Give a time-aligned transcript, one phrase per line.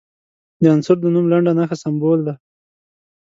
[0.61, 2.35] د عنصر د نوم لنډه نښه سمبول دی.